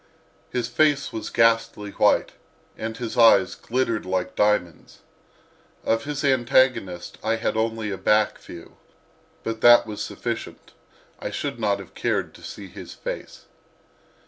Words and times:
His 0.49 0.67
face 0.67 1.13
was 1.13 1.29
ghastly 1.29 1.91
white, 1.91 2.31
and 2.75 2.97
his 2.97 3.15
eyes 3.19 3.53
glittered 3.53 4.03
like 4.03 4.33
diamonds. 4.35 5.01
Of 5.83 6.05
his 6.05 6.23
antagonist 6.25 7.19
I 7.23 7.35
had 7.35 7.55
only 7.55 7.91
a 7.91 7.99
back 7.99 8.39
view, 8.39 8.77
but 9.43 9.61
that 9.61 9.85
was 9.85 10.01
sufficient; 10.01 10.71
I 11.19 11.29
should 11.29 11.59
not 11.59 11.77
have 11.77 11.93
cared 11.93 12.33
to 12.33 12.41
see 12.41 12.67
his 12.67 12.95
face. 12.95 13.45